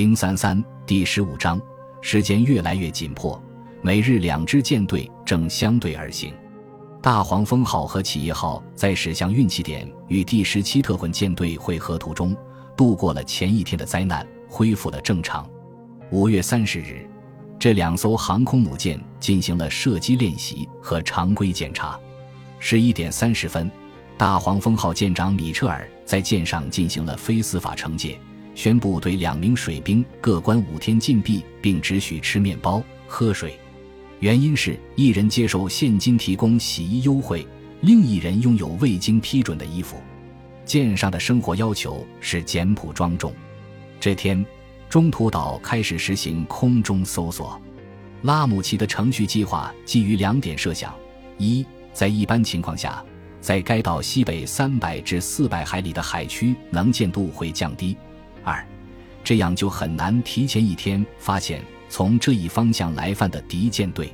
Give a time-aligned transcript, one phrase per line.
[0.00, 1.60] 零三三第十五章，
[2.00, 3.38] 时间越来越紧迫，
[3.82, 6.32] 每日两支舰队正相对而行。
[7.02, 12.34] 大黄蜂号和企业号在驶向运气点与第十七特混舰队会合途中，
[12.74, 15.46] 度过了前一天的灾难，恢复了正常。
[16.10, 17.06] 五月三十日，
[17.58, 22.00] 这两艘航空母舰进行了射击练习和常规检查。
[22.58, 23.70] 十一点三十分，
[24.16, 28.18] 大黄蜂号舰长米彻尔在舰上进行了非司法惩戒。
[28.54, 33.58] 宣布对两名水兵各关五天禁闭，并只许吃面包、喝水。
[34.18, 37.46] 原因是一人接受现金提供洗衣优惠，
[37.80, 39.96] 另一人拥有未经批准的衣服。
[40.66, 43.32] 舰上的生活要求是简朴庄重。
[43.98, 44.44] 这天，
[44.88, 47.60] 中途岛开始实行空中搜索。
[48.22, 50.94] 拉姆齐的程序计划基于两点设想：
[51.38, 53.02] 一，在一般情况下，
[53.40, 57.96] 在该岛西北三百至四百海里的海区能见度会降低。
[58.44, 58.64] 二，
[59.22, 64.12] 这样就很难提前一天发现从这一方向来犯的敌舰队，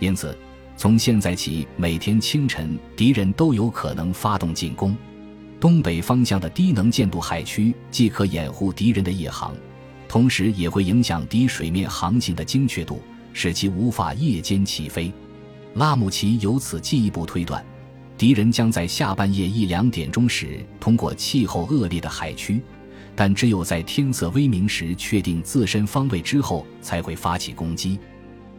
[0.00, 0.36] 因此
[0.76, 4.96] 从现在起，每天清晨敌人都有可能发动进攻。
[5.60, 9.54] 东北方向的低能见度海区既可掩护敌人的夜航，
[10.06, 13.00] 同时也会影响敌水面航行的精确度，
[13.32, 15.10] 使其无法夜间起飞。
[15.74, 17.64] 拉姆齐由此进一步推断，
[18.18, 22.60] 敌人将在下半夜一两点钟时通过气候恶劣的海区。
[23.16, 27.98] 但只有在天色微明时确定自身方位之后，才会发起攻击。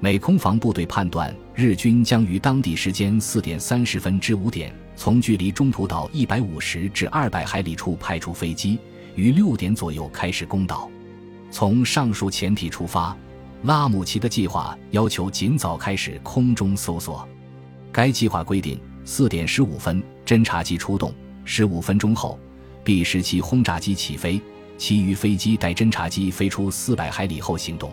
[0.00, 8.78] 美空防部队判断，日军将于当地时间四点三十分至五点，从距离中途岛一百五十至二百海里处派出飞机，
[9.14, 10.90] 于六点左右开始攻岛。
[11.50, 13.16] 从上述前提出发，
[13.62, 17.26] 拉姆齐的计划要求尽早开始空中搜索。
[17.90, 22.38] 该计划规定，四点十五分侦察机出动，十五分钟后。
[22.84, 24.38] B 十七轰炸机起飞，
[24.76, 27.90] 其余飞机待侦察机飞出四百海里后行动。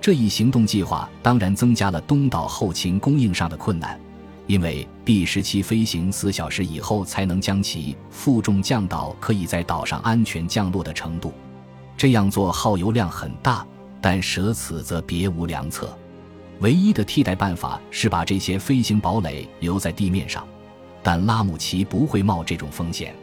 [0.00, 3.98] 这一行动计划当然增加了东岛后勤供应上的困难，
[4.46, 11.32] 因为 B 十七飞行四小时以后才能将其负重降到可以在岛上安全降落的程度。
[11.96, 13.66] 这样做耗油量很大，
[14.00, 15.96] 但舍此则别无良策。
[16.60, 20.46] 唯一的替代办法是把这些飞行堡垒留在地面上，
[21.02, 23.14] 但拉姆齐不会冒这种风险。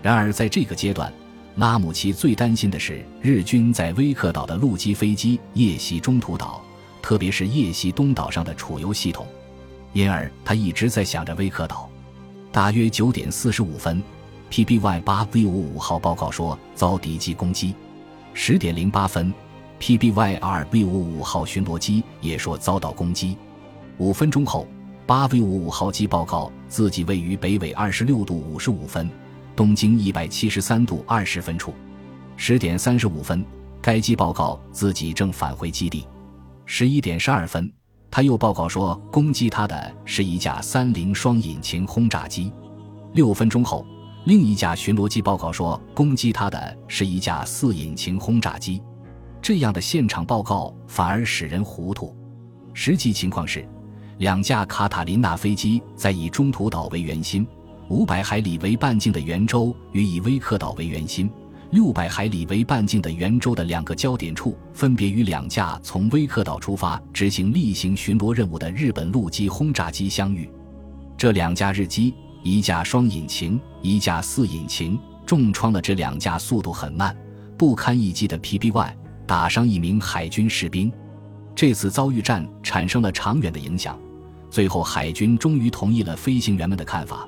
[0.00, 1.12] 然而，在这个阶段，
[1.56, 6.62] 拉姆齐最担心的是日军在威克岛的陆基飞机夜袭中途岛，
[7.02, 9.26] 特别是夜袭东岛上的储油系统。
[9.92, 11.88] 因而，他一直在想着威克岛。
[12.52, 14.02] 大约九点四十五分
[14.50, 17.74] ，PBY 八 V 五五号报告说遭敌机攻击。
[18.34, 19.34] 十点零八分
[19.80, 23.36] ，PBY 二 V 五五号巡逻机也说遭到攻击。
[23.98, 24.68] 五分钟后，
[25.06, 29.10] 八 V 五五号机报告自己位于北纬二十六度五十五分。
[29.58, 31.74] 东经一百七十三度二十分处，
[32.36, 33.44] 十点三十五分，
[33.82, 36.06] 该机报告自己正返回基地。
[36.64, 37.68] 十一点十二分，
[38.08, 42.52] 他又报告说攻击他的是一架三菱双引擎轰炸机。
[43.14, 43.84] 六分钟后，
[44.26, 48.80] 另一架巡逻机报告说攻击他的是一架四引擎轰炸机。
[49.42, 52.16] 这样的现场报告反而使人糊涂。
[52.74, 53.68] 实际情况是，
[54.18, 57.44] 两架卡塔琳娜飞机在以中途岛为圆心。
[57.88, 61.30] 五百海里为半径的圆周与以威克岛为圆心，
[61.70, 70.50] 六百海里为半径的圆周的两个交点处，分别与两架从威克岛出发执行例行巡逻任务的日本陆基轰炸机相遇。
[71.16, 72.12] 这两架日机，
[72.42, 77.16] 一架双引擎，一架四引擎，重创了这两架速度很慢、
[77.56, 78.92] 不堪一击的 PBY，
[79.26, 80.92] 打伤一名海军士兵。
[81.54, 83.98] 这次遭遇战产生了长远的影响，
[84.50, 87.26] 最后海军终于同意了飞行员们的看法。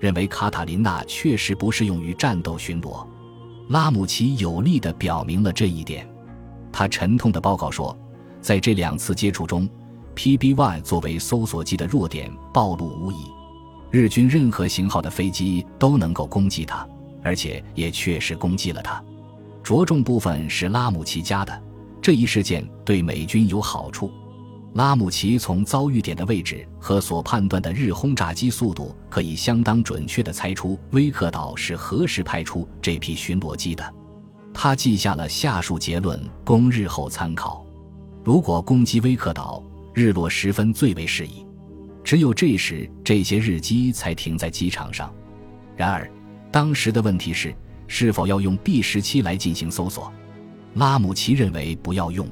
[0.00, 3.06] 认为卡塔琳娜确实不适用于战斗巡逻，
[3.68, 6.08] 拉姆齐有力地表明了这一点。
[6.72, 7.96] 他沉痛地报告说，
[8.40, 9.68] 在这两次接触中
[10.16, 13.16] ，PBY 作为搜索机的弱点暴露无遗。
[13.90, 16.88] 日军任何型号的飞机都能够攻击它，
[17.22, 19.02] 而且也确实攻击了它。
[19.62, 21.62] 着重部分是拉姆齐家的
[22.00, 24.10] 这一事件对美军有好处。
[24.74, 33.94] 拉姆齐从遭遇点的位置和所判断的日轰炸机速度，可以相当准确地猜出威克岛是何时派出这批巡逻机的。
[34.54, 37.66] 他记下了下述结论，供日后参考：
[38.22, 39.60] 如果攻击威克岛，
[39.92, 41.44] 日落时分最为适宜，
[42.04, 45.12] 只有这时这些日机才停在机场上。
[45.76, 46.08] 然而，
[46.52, 47.52] 当时的问题是
[47.88, 50.12] 是否要用 B 十七来进行搜索。
[50.74, 52.28] 拉姆齐认为不要用，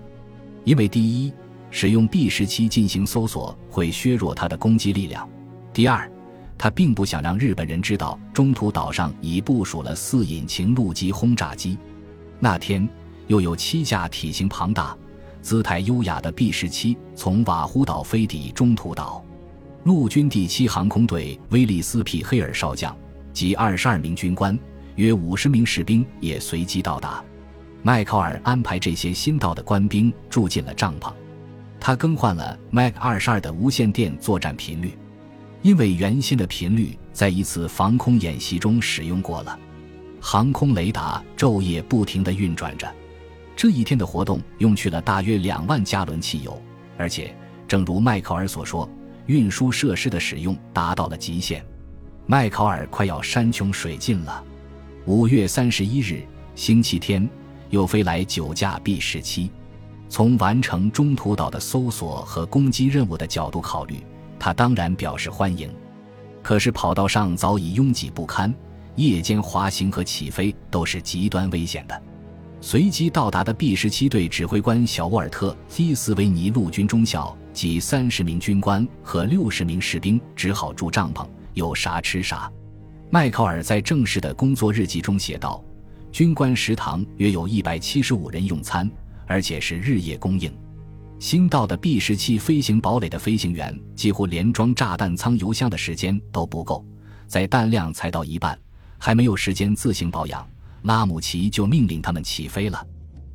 [0.62, 1.32] 因为第一。
[1.70, 5.28] 使用 B 十七进行搜索会削弱它的攻击力量。
[5.72, 6.10] 第二，
[6.56, 11.78] 他并不想让日本人知道中途岛上已部署了四引擎陆基轰炸机。
[12.40, 12.88] 那天，
[13.26, 14.96] 又有七架体型庞大、
[15.40, 19.24] 姿态优雅的 B 十七从瓦胡岛飞抵中途岛。
[19.84, 22.94] 陆军第七航空队威利斯皮黑尔少将
[23.32, 24.58] 及二十二名军官、
[24.96, 27.22] 约五十名士兵也随即到达。
[27.82, 31.12] 麦考尔安排这些新到的官兵住进了帐篷。
[31.80, 34.92] 他更换了 Mac 二十二的无线电作战频率，
[35.62, 39.58] 因为原先的频率在一次防空演习中使用过了。
[40.20, 42.92] 航空雷达昼夜不停地运转着。
[43.56, 46.60] 这一天的活动用去了大约两万加仑汽油，
[46.96, 47.34] 而且
[47.66, 48.88] 正如麦考尔所说，
[49.26, 51.64] 运输设施的使用达到了极限。
[52.26, 54.44] 麦考尔快要山穷水尽了。
[55.06, 56.22] 五月三十一日，
[56.54, 57.28] 星期天。
[57.70, 59.50] 又飞来九架 B 十七，
[60.08, 64.02] 从完成中途岛的搜索和攻击任务的角度考虑，
[64.38, 65.70] 他当然表示欢迎。
[66.42, 68.52] 可是跑道上早已拥挤不堪，
[68.96, 72.02] 夜间滑行和起飞都是极端危险的。
[72.60, 82.50] 随即到达的 B 十七队指挥官小沃尔特·伊斯维尼陆军中校及三十名军官和六十名士兵只好住帐篷，有啥吃啥。
[83.10, 85.62] 麦考尔在正式的工作日记中写道。
[86.10, 88.90] 军官食堂约有一百七十五人用餐，
[89.28, 90.52] 而且是日夜供应。
[91.20, 96.84] 新到的 B 十七飞行堡垒的飞行员几乎连装炸弹舱油箱的时间都不够，
[97.26, 98.58] 在弹量才到一半，
[98.98, 100.48] 还没有时间自行保养，
[100.82, 102.84] 拉姆齐就命令他们起飞了。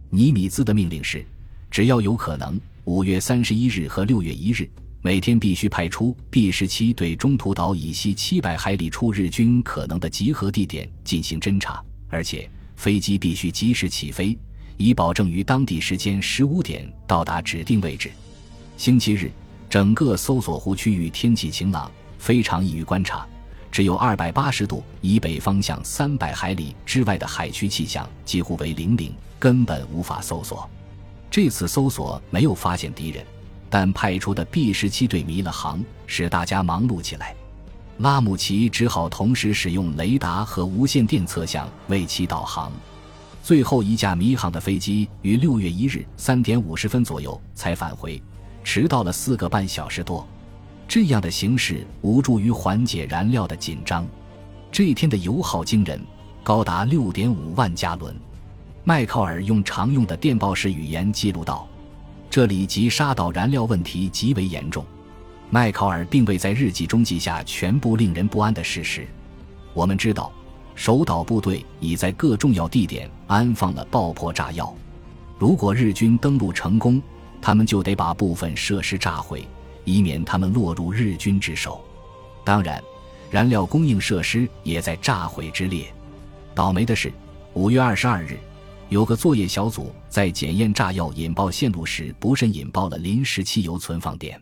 [0.09, 1.25] 尼米兹的命令是：
[1.69, 4.69] 只要有可能，五月三十一日和六月一日
[5.01, 12.49] 每天必须派出 B 十七对中途岛以西七百海里处日军可能的集合地点进行侦察，而且。
[12.75, 14.37] 飞机必须及时起飞，
[14.77, 18.11] 以保证于当地时间十五点到达指定位置。
[18.77, 19.31] 星期日，
[19.69, 23.25] 整个搜索湖区域天气晴朗，非常易于观察。
[23.71, 30.69] 只有二百八十度以北方向三百海里之外的海区气象几乎为零零，根本无法搜索。
[31.31, 33.25] 这次搜索没有发现敌人，
[33.71, 37.35] 但派出的 B 十七队迷了航，使大家忙碌起来。
[37.97, 42.71] 拉姆齐只好同时使用雷达和无线电测向为其导航。
[43.43, 48.23] 最后一架迷航的飞机于六月一日三点五十分左右才返回，
[48.63, 50.25] 迟到了四个半小时多。
[50.87, 54.07] 这样的形势无助于缓解燃料的紧张。
[54.71, 56.01] 这一天的油耗惊人，
[56.41, 58.15] 高达六点五万加仑。
[58.85, 61.67] 麦考尔用常用的电报式语言记录道
[62.31, 64.85] ：“这里及沙岛燃料问题极为严重。”
[65.51, 69.05] 麦考尔并未在日记中记下全部令人不安的事实。
[69.73, 70.31] 我们知道，
[70.75, 74.73] 守岛部队已在各重要地点安放了爆破炸药。
[75.37, 77.01] 如果日军登陆成功，
[77.41, 79.47] 他们就得把部分设施炸毁，
[79.83, 81.83] 以免他们落入日军之手。
[82.43, 82.81] 当然，
[83.29, 85.85] 燃料供应设施也在炸毁之列。
[86.55, 87.11] 倒霉的是，
[87.53, 88.37] 五月二十二日，
[88.89, 94.41] 有个作业小组在检验炸药引爆线路时，不慎引爆了临时汽油存放点。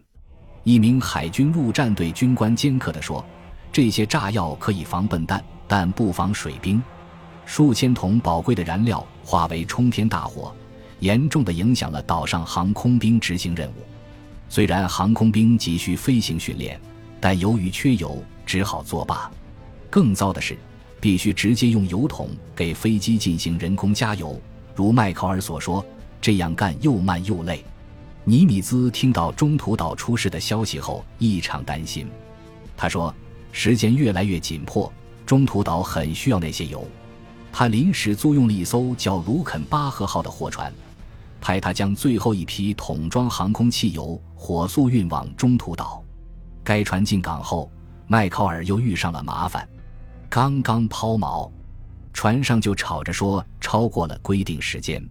[0.63, 3.25] 一名海军陆战队军官尖刻地说
[3.73, 6.83] ：“这些炸药可以防笨蛋，但不防水兵。
[7.45, 10.53] 数千桶宝贵的燃料化为冲天大火，
[10.99, 13.75] 严重的影响了岛上航空兵执行任务。
[14.49, 16.77] 虽然航空兵急需飞行训练，
[17.21, 19.31] 但由于缺油，只好作罢。
[19.89, 20.57] 更糟的是，
[20.99, 24.37] 必须直接用油桶给飞机进行人工加油。
[24.75, 25.85] 如麦考尔所说，
[26.19, 27.63] 这样干又慢又累。”
[28.25, 32.09] 尼米兹听到中途岛出事的消息后异常担心，
[32.75, 33.15] 他说
[33.53, 34.91] ：“时间越来越紧迫，
[35.31, 36.85] 中途岛很需要那些油。”
[37.53, 40.73] 他临时租用了一艘叫“卢肯巴赫号”的货船，
[41.39, 46.03] 派他将最后一批桶装航空汽油火速运往中途岛。
[46.65, 47.71] 该船进港后，
[48.07, 49.65] 麦考尔又遇上了麻烦，
[50.29, 51.49] 刚刚抛锚，
[52.11, 55.01] 船上就吵着说超过了规定时间。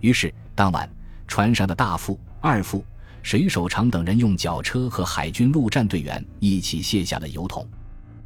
[0.00, 0.90] 于是当晚，
[1.28, 2.18] 船上的大副。
[2.40, 2.84] 二副、
[3.22, 7.64] 水手长等人用脚车和海军陆战队员一起卸下了油桶。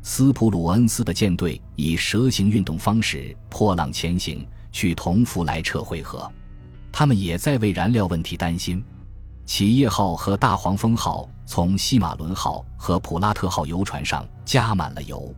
[0.09, 6.31] 斯普鲁恩斯的舰队以蛇形运动方式破浪前行，去同福莱彻会合。
[6.93, 8.83] 他们也在为燃料问题担心。
[9.47, 15.35] 企业号和大黄蜂号从西马伦号和普拉特号游船上加满了油，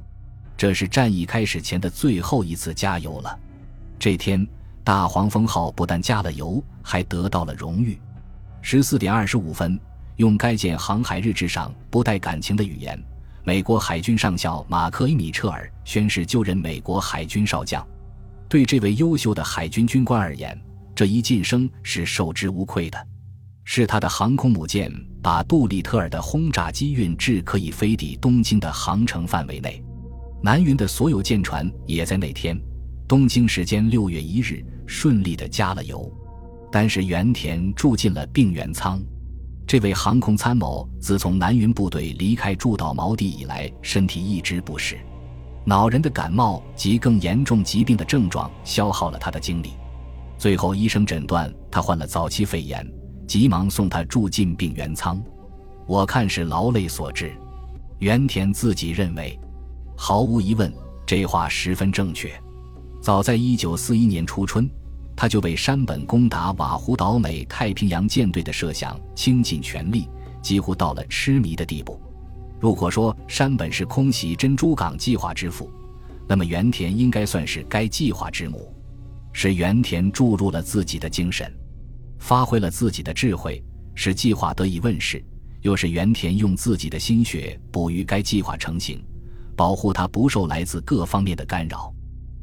[0.54, 3.40] 这是战役开始前的最后一次加油了。
[3.98, 4.46] 这天，
[4.84, 7.98] 大黄蜂号不但加了油，还得到了荣誉。
[8.60, 9.80] 十四点二十五分，
[10.16, 13.02] 用该舰航海日志上不带感情的语言，
[13.48, 17.82] 美国海军上校马克·伊米彻尔宣誓就任美国海军少将。
[18.46, 20.54] 对这位优秀的海军军官而言，
[20.94, 23.06] 这一晋升是受之无愧的。
[23.64, 29.82] 是他的航空母舰把杜立特尔的轰炸机运至可以飞抵东京的航程范围内。
[30.42, 32.54] 南云的所有舰船也在那天，
[33.08, 36.12] 东京时间六月一日顺利的加了油，
[36.70, 39.02] 但是原田住进了病原舱。
[39.68, 44.98] 这位航空参谋自从南云部队离开驻岛锚地以来，身体一直不适，
[45.62, 49.72] 恼人的感冒及更严重疾病的症状消耗了他的精力。
[50.38, 52.90] 最后医生诊断他患了早期肺炎，
[53.26, 55.20] 急忙送他住进病原舱。
[55.86, 57.30] 我看是劳累所致。
[57.98, 59.38] 原田自己认为，
[59.94, 60.72] 毫无疑问，
[61.04, 62.32] 这话十分正确。
[63.02, 64.66] 早在1941年初春。
[65.20, 70.08] 他就为山本攻打瓦胡岛美太平洋舰队的设想倾尽全力，
[70.40, 72.00] 几乎到了痴迷的地步。
[72.60, 75.68] 如果说山本是空袭珍珠港计划之父，
[76.28, 78.72] 那么原田应该算是该计划之母。
[79.32, 81.52] 是原田注入了自己的精神，
[82.20, 83.60] 发挥了自己的智慧，
[83.96, 85.18] 使计划得以问世；
[85.62, 89.04] 又是原田用自己的心血哺育该计划成型，
[89.56, 91.92] 保护它不受来自各方面的干扰。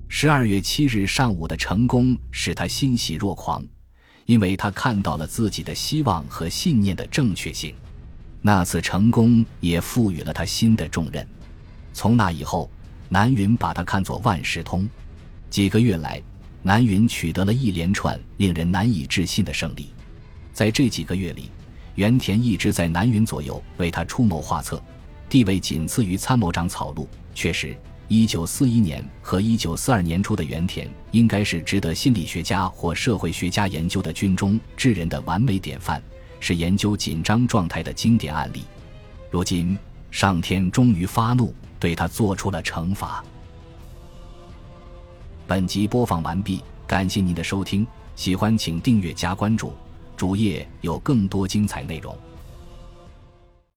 [0.08, 3.64] 十二月七日上午的成功使他欣喜若狂，
[4.26, 7.76] 因为他看到了自己的希望和信念的正确性。
[8.42, 11.28] 那次成功也赋予了他新的重任。
[11.92, 12.70] 从那以后，
[13.10, 14.88] 南云把他看作万事通。
[15.50, 16.22] 几个月来，
[16.62, 19.90] 南云取得了一连串令人难以置信的胜利。
[20.54, 21.50] 在这几个月里，
[21.96, 24.82] 原田一直在南云左右为他出谋划策，
[25.28, 27.10] 地位仅次于参谋长草鹿。
[27.34, 27.76] 确实。
[28.08, 36.02] 一九四一年和一九四二年初的原田，应该是值得心理学家或社会学家研究的军中智人的完美典范，
[36.40, 38.64] 是研究紧张状态的经典案例。
[39.32, 39.76] 如今，
[40.12, 43.24] 上天终于发怒，对他做出了惩罚。
[45.48, 47.86] 本集播放完毕，感谢您的收听，
[48.16, 49.74] 喜欢请订阅加关注，
[50.16, 52.16] 主页有更多精彩内容。